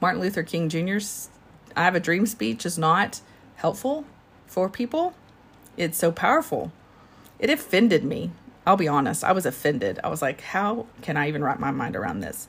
[0.00, 1.28] Martin Luther King Jr.'s
[1.76, 3.20] I Have a Dream speech is not
[3.54, 4.06] helpful
[4.48, 5.14] for people?
[5.76, 6.72] It's so powerful.
[7.38, 8.32] It offended me.
[8.66, 10.00] I'll be honest, I was offended.
[10.02, 12.48] I was like, how can I even wrap my mind around this?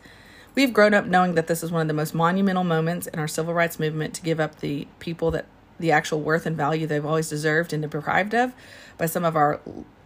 [0.53, 3.27] We've grown up knowing that this is one of the most monumental moments in our
[3.27, 5.45] civil rights movement to give up the people that
[5.79, 8.53] the actual worth and value they've always deserved and deprived of
[8.97, 9.61] by some of our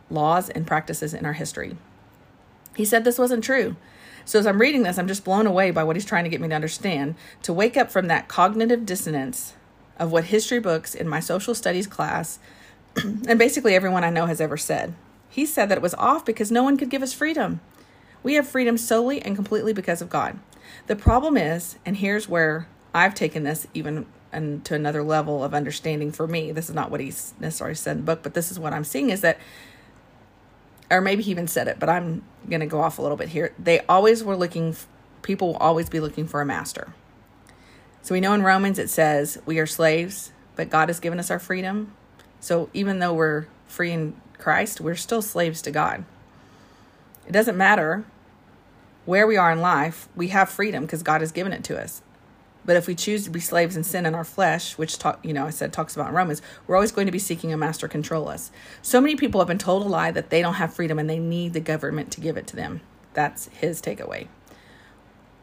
[0.09, 1.75] laws and practices in our history.
[2.75, 3.75] He said this wasn't true.
[4.23, 6.41] So as I'm reading this, I'm just blown away by what he's trying to get
[6.41, 9.53] me to understand, to wake up from that cognitive dissonance
[9.97, 12.39] of what history books in my social studies class
[12.95, 14.93] and basically everyone I know has ever said.
[15.29, 17.61] He said that it was off because no one could give us freedom.
[18.25, 20.39] We have freedom solely and completely because of God.
[20.87, 25.53] The problem is, and here's where I've taken this even and to another level of
[25.53, 26.51] understanding for me.
[26.51, 28.83] This is not what he's necessarily said in the book, but this is what I'm
[28.83, 29.37] seeing is that,
[30.89, 33.29] or maybe he even said it, but I'm going to go off a little bit
[33.29, 33.53] here.
[33.59, 34.75] They always were looking,
[35.21, 36.95] people will always be looking for a master.
[38.01, 41.29] So we know in Romans it says we are slaves, but God has given us
[41.29, 41.93] our freedom.
[42.39, 46.05] So even though we're free in Christ, we're still slaves to God.
[47.27, 48.03] It doesn't matter
[49.05, 52.01] where we are in life, we have freedom because God has given it to us.
[52.65, 55.33] But if we choose to be slaves and sin in our flesh, which talk, you
[55.33, 57.87] know, I said talks about in Romans, we're always going to be seeking a master
[57.87, 58.51] control us.
[58.81, 61.19] So many people have been told a lie that they don't have freedom and they
[61.19, 62.81] need the government to give it to them.
[63.13, 64.27] That's his takeaway.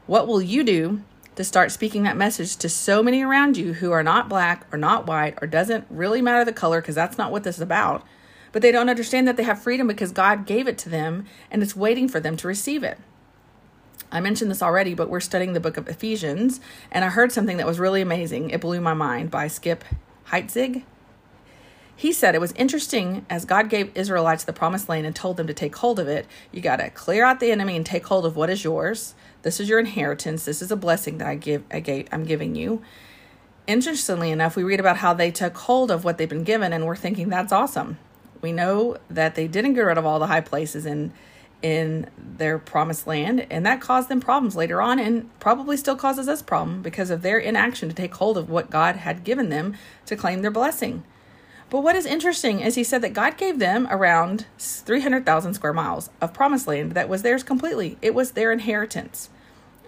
[0.06, 1.02] What will you do
[1.36, 4.78] to start speaking that message to so many around you who are not black or
[4.78, 8.04] not white or doesn't really matter the color because that's not what this is about,
[8.50, 11.62] but they don't understand that they have freedom because God gave it to them and
[11.62, 12.98] it's waiting for them to receive it.
[14.12, 16.60] I mentioned this already, but we're studying the book of Ephesians,
[16.90, 18.50] and I heard something that was really amazing.
[18.50, 19.84] It blew my mind by Skip
[20.28, 20.84] Heitzig.
[21.96, 25.46] He said it was interesting as God gave Israelites the promised land and told them
[25.46, 26.26] to take hold of it.
[26.50, 29.14] You got to clear out the enemy and take hold of what is yours.
[29.42, 30.44] This is your inheritance.
[30.44, 31.64] This is a blessing that I give.
[31.70, 32.08] I gave.
[32.12, 32.82] I'm giving you.
[33.66, 36.84] Interestingly enough, we read about how they took hold of what they've been given, and
[36.84, 37.98] we're thinking that's awesome.
[38.40, 41.12] We know that they didn't get rid of all the high places and
[41.62, 46.28] in their promised land, and that caused them problems later on and probably still causes
[46.28, 49.74] us problem because of their inaction to take hold of what God had given them
[50.06, 51.04] to claim their blessing.
[51.70, 56.10] But what is interesting is he said that God gave them around 300,000 square miles
[56.20, 57.96] of promised land that was theirs completely.
[58.02, 59.30] It was their inheritance.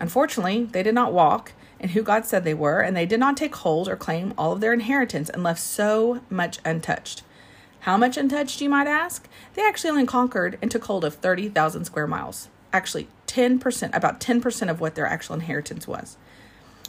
[0.01, 3.37] Unfortunately, they did not walk in who God said they were, and they did not
[3.37, 7.22] take hold or claim all of their inheritance and left so much untouched.
[7.85, 9.28] How much untouched, you might ask?
[9.53, 12.49] They actually only conquered and took hold of 30,000 square miles.
[12.72, 16.16] Actually, 10%, about 10% of what their actual inheritance was.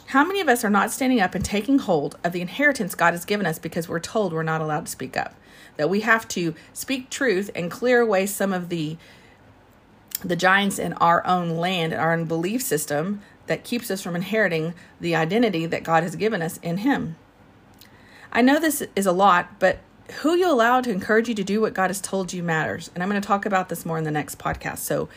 [0.06, 3.12] How many of us are not standing up and taking hold of the inheritance God
[3.12, 5.34] has given us because we're told we're not allowed to speak up?
[5.76, 8.96] That we have to speak truth and clear away some of the
[10.24, 14.16] the giants in our own land, and our own belief system that keeps us from
[14.16, 17.16] inheriting the identity that God has given us in Him.
[18.32, 19.80] I know this is a lot, but
[20.20, 22.90] who you allow to encourage you to do what God has told you matters.
[22.94, 24.78] And I'm going to talk about this more in the next podcast.
[24.78, 25.08] So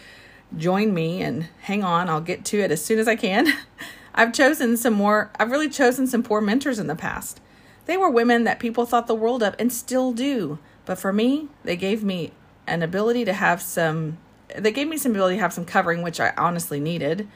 [0.57, 2.09] join me and hang on.
[2.09, 3.47] I'll get to it as soon as I can.
[4.15, 7.39] I've chosen some more, I've really chosen some poor mentors in the past.
[7.85, 10.59] They were women that people thought the world of and still do.
[10.85, 12.31] But for me, they gave me
[12.67, 14.17] an ability to have some
[14.57, 17.27] they gave me some ability to have some covering, which I honestly needed.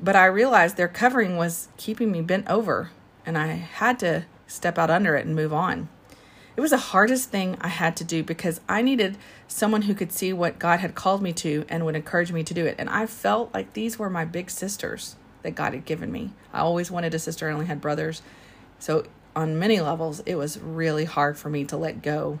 [0.00, 2.90] But I realized their covering was keeping me bent over,
[3.26, 5.88] and I had to step out under it and move on.
[6.60, 9.16] It was the hardest thing I had to do because I needed
[9.48, 12.52] someone who could see what God had called me to and would encourage me to
[12.52, 12.74] do it.
[12.78, 16.32] And I felt like these were my big sisters that God had given me.
[16.52, 18.20] I always wanted a sister, I only had brothers.
[18.78, 22.40] So, on many levels, it was really hard for me to let go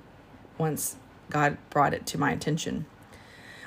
[0.58, 0.96] once
[1.30, 2.84] God brought it to my attention.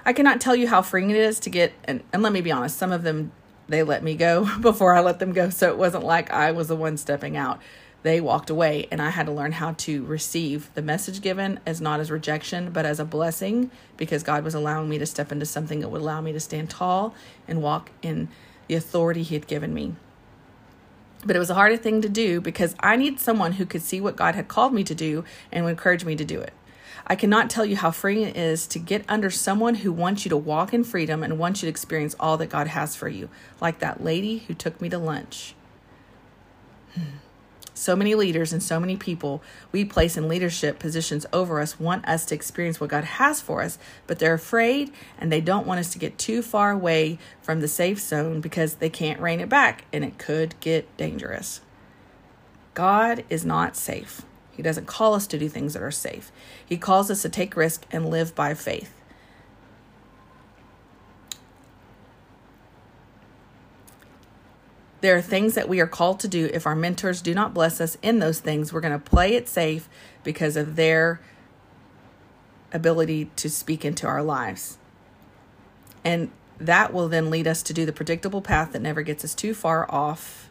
[0.05, 2.51] I cannot tell you how freeing it is to get, and, and let me be
[2.51, 3.31] honest, some of them
[3.67, 5.49] they let me go before I let them go.
[5.49, 7.59] So it wasn't like I was the one stepping out
[8.03, 11.81] they walked away and i had to learn how to receive the message given as
[11.81, 15.45] not as rejection but as a blessing because god was allowing me to step into
[15.45, 17.15] something that would allow me to stand tall
[17.47, 18.27] and walk in
[18.67, 19.93] the authority he had given me.
[21.25, 23.99] But it was a harder thing to do because i need someone who could see
[23.99, 26.53] what god had called me to do and would encourage me to do it.
[27.05, 30.29] I cannot tell you how freeing it is to get under someone who wants you
[30.29, 33.29] to walk in freedom and wants you to experience all that God has for you,
[33.59, 35.53] like that lady who took me to lunch.
[36.95, 37.22] Hmm.
[37.73, 42.07] So many leaders and so many people we place in leadership positions over us want
[42.07, 45.79] us to experience what God has for us, but they're afraid and they don't want
[45.79, 49.49] us to get too far away from the safe zone because they can't rein it
[49.49, 51.61] back and it could get dangerous.
[52.73, 54.23] God is not safe.
[54.51, 56.31] He doesn't call us to do things that are safe.
[56.63, 58.93] He calls us to take risk and live by faith.
[65.03, 66.49] There are things that we are called to do.
[66.53, 69.49] If our mentors do not bless us in those things, we're going to play it
[69.49, 69.89] safe
[70.23, 71.19] because of their
[72.71, 74.77] ability to speak into our lives.
[76.05, 79.35] And that will then lead us to do the predictable path that never gets us
[79.35, 80.49] too far off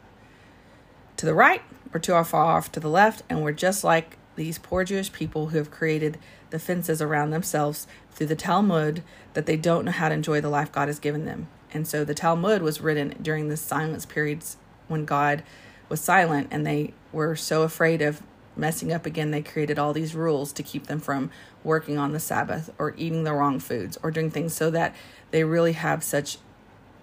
[1.16, 1.62] to the right
[1.94, 3.22] or too far off to the left.
[3.30, 6.18] And we're just like these poor Jewish people who have created
[6.50, 10.50] the fences around themselves through the Talmud that they don't know how to enjoy the
[10.50, 11.48] life God has given them.
[11.72, 14.56] And so the Talmud was written during the silence periods
[14.88, 15.42] when God
[15.88, 18.22] was silent and they were so afraid of
[18.56, 21.30] messing up again, they created all these rules to keep them from
[21.64, 24.94] working on the Sabbath or eating the wrong foods or doing things so that
[25.30, 26.38] they really have such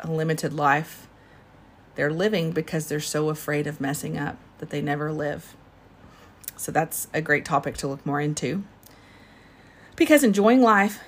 [0.01, 1.07] a limited life.
[1.95, 5.55] They're living because they're so afraid of messing up that they never live.
[6.55, 8.63] So that's a great topic to look more into.
[9.95, 10.99] Because enjoying life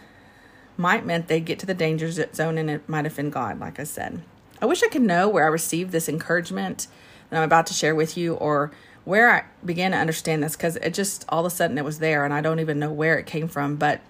[0.81, 3.83] might meant they'd get to the danger zone and it might offend God, like I
[3.83, 4.21] said.
[4.61, 6.87] I wish I could know where I received this encouragement
[7.29, 8.71] that I'm about to share with you or
[9.05, 11.99] where I began to understand this because it just all of a sudden it was
[11.99, 13.75] there and I don't even know where it came from.
[13.75, 14.01] But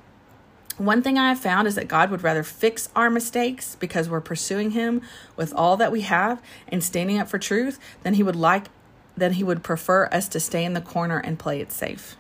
[0.78, 4.22] one thing I have found is that God would rather fix our mistakes because we're
[4.22, 5.02] pursuing Him
[5.36, 8.68] with all that we have and standing up for truth than He would like,
[9.16, 12.16] than He would prefer us to stay in the corner and play it safe.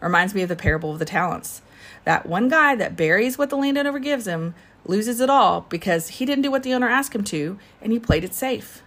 [0.00, 1.62] It reminds me of the parable of the talents.
[2.04, 6.24] That one guy that buries what the landowner gives him loses it all because he
[6.24, 8.82] didn't do what the owner asked him to and he played it safe.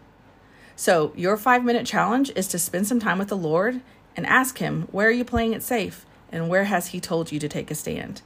[0.76, 3.82] So, your five minute challenge is to spend some time with the Lord
[4.16, 6.06] and ask Him, Where are you playing it safe?
[6.32, 8.22] And where has He told you to take a stand?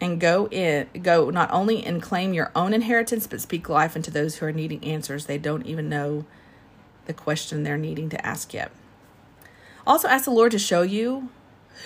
[0.00, 4.10] And go in, go not only and claim your own inheritance, but speak life into
[4.10, 5.26] those who are needing answers.
[5.26, 6.24] They don't even know
[7.06, 8.72] the question they're needing to ask yet.
[9.86, 11.28] Also, ask the Lord to show you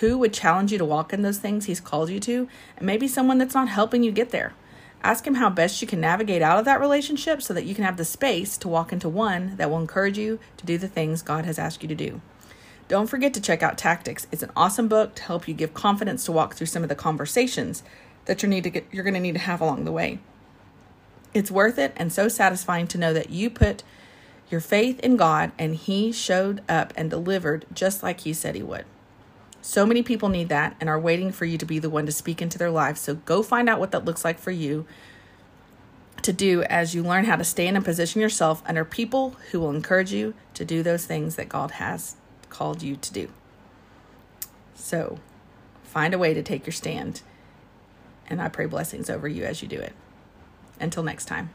[0.01, 3.09] who would challenge you to walk in those things He's called you to, and maybe
[3.09, 4.55] someone that's not helping you get there.
[5.03, 7.85] Ask Him how best you can navigate out of that relationship so that you can
[7.85, 11.23] have the space to walk into one that will encourage you to do the things
[11.23, 12.21] God has asked you to do.
[12.89, 14.27] Don't forget to check out Tactics.
[14.31, 16.95] It's an awesome book to help you give confidence to walk through some of the
[16.95, 17.83] conversations
[18.27, 20.19] that you're, need to get, you're going to need to have along the way.
[21.35, 23.83] It's worth it and so satisfying to know that you put
[24.51, 28.63] your faith in God and He showed up and delivered just like He said He
[28.63, 28.85] would.
[29.63, 32.13] So many people need that and are waiting for you to be the one to
[32.13, 33.01] speak into their lives.
[33.01, 34.87] So go find out what that looks like for you
[36.23, 39.71] to do as you learn how to stand and position yourself under people who will
[39.71, 42.17] encourage you to do those things that God has
[42.49, 43.29] called you to do.
[44.75, 45.19] So
[45.83, 47.23] find a way to take your stand.
[48.29, 49.93] And I pray blessings over you as you do it.
[50.81, 51.51] Until next time.